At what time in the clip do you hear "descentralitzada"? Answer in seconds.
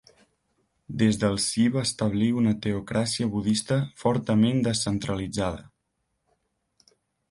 4.71-5.67